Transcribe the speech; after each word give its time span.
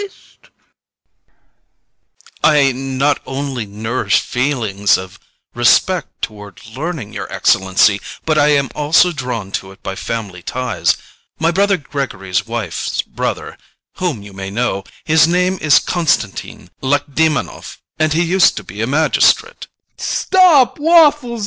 ]TELEGIN. 0.01 0.09
[With 0.41 1.31
embarrassment] 2.43 2.43
I 2.43 2.71
not 2.71 3.21
only 3.27 3.65
nourish 3.67 4.19
feelings 4.19 4.97
of 4.97 5.19
respect 5.53 6.23
toward 6.23 6.59
learning, 6.75 7.13
your 7.13 7.31
Excellency, 7.31 8.01
but 8.25 8.35
I 8.35 8.47
am 8.47 8.71
also 8.73 9.11
drawn 9.11 9.51
to 9.51 9.71
it 9.71 9.83
by 9.83 9.93
family 9.95 10.41
ties. 10.41 10.97
My 11.39 11.51
brother 11.51 11.77
Gregory's 11.77 12.47
wife's 12.47 13.03
brother, 13.03 13.59
whom 13.97 14.23
you 14.23 14.33
may 14.33 14.49
know; 14.49 14.85
his 15.03 15.27
name 15.27 15.59
is 15.61 15.77
Constantine 15.77 16.71
Lakedemonoff, 16.81 17.77
and 17.99 18.11
he 18.13 18.23
used 18.23 18.57
to 18.57 18.63
be 18.63 18.81
a 18.81 18.87
magistrate 18.87 19.67
VOITSKI. 19.99 20.01
Stop, 20.03 20.79
Waffles. 20.79 21.39